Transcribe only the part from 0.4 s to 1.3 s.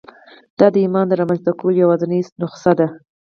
دا د ایمان د